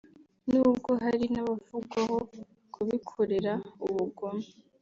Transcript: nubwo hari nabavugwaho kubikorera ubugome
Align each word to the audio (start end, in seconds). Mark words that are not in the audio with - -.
nubwo 0.51 0.91
hari 1.03 1.23
nabavugwaho 1.33 2.17
kubikorera 2.73 3.53
ubugome 3.85 4.47